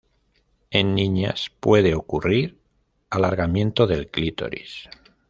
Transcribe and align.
En 0.71 0.95
niñas 0.95 1.51
puede 1.59 1.93
ocurrir 1.93 2.57
alargamiento 3.11 3.85
del 3.85 4.09
clítoris. 4.09 4.89